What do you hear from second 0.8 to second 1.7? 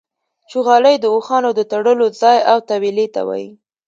د اوښانو د